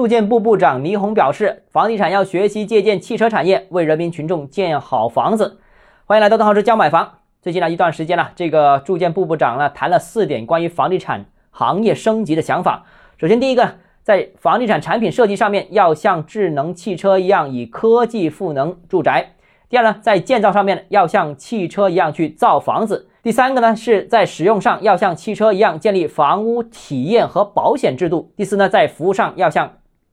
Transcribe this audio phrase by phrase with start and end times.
[0.00, 5.58] 住建部部长倪虹表示，房地产要学习借鉴汽车产业，为人民群众建好房子。
[6.06, 7.16] 欢迎来到邓浩之教买房。
[7.42, 12.86] 最近呢一段时间呢，这个住建部部长呢谈了四点关于房地产行业升级的想法。
[13.18, 19.34] 首先，第一个，在房地产产品设计上面要像智能汽车一样，以科技赋能住宅。
[19.68, 23.10] 第二呢，在建造上面要像汽车一样去造房子。
[23.22, 28.32] 第三个呢，是在使用上要像汽车一样建立房屋体验和保险制度。
[28.34, 29.70] 第四呢，在服务上要像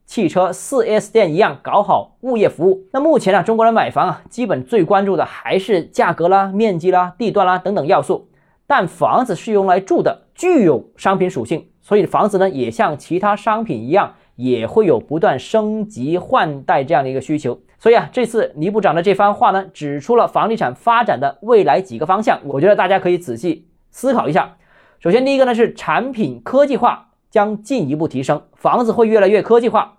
[0.08, 2.88] 汽车 4S 店一样搞好物业服务。
[2.94, 8.30] 那目前呢，中国人买房啊，基本最关注的还是价格啦、面积啦、地段啦等等要素。
[8.66, 17.60] 但房子是用来住的，具有商品属性，所以房子呢，也像其他商品一样，也会有不断升级换代这样的一个需求。
[17.78, 24.56] 所以啊，这次倪部长的这番话呢，指出了房地产发展的未来几个方向，我觉得大家可以仔细思考一下。
[25.00, 29.97] 首先，第一个呢是产品科技化将进一步提升，房子会越来越科技化。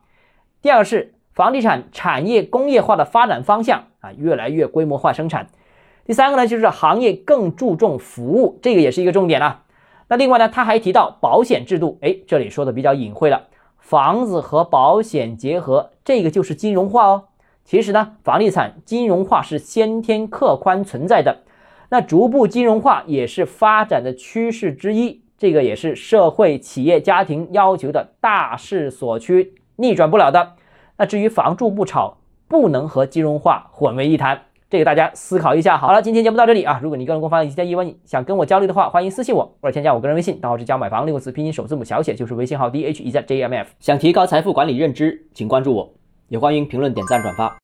[0.61, 5.49] 第二个是房地产产业工业化的发展方向啊，越来越规模化生产。
[6.05, 9.65] 第三个呢就是行业更注重服务，这个也是一个重点啊。
[10.09, 17.25] 那另外呢，他还提到保险制度，哎，这里说的比较隐晦了，房子和保险结合，这个就是金融化哦。
[17.65, 21.43] 其实呢，房地产金融化是先天客观存在的，
[21.91, 30.55] 那逐步金融化也是发展的趋势之一，这个也是社会、企业、家庭要求的大势所趋，逆转不了的。
[30.97, 35.79] 那至于房住不炒，不能和金融化混为一谈，这个大家思考一下。
[35.79, 43.71] 好了，今天节目到这里啊，如果你个人购房有其他疑问，想跟我交流的话，欢迎私信我或者添加我个人微信，账号是加买房六个字拼音首字母小写就是微信号 d h e z j m f。
[43.79, 45.95] 想提高财富管理认知，请关注我，
[46.29, 47.57] 也欢迎评论、点赞、转发。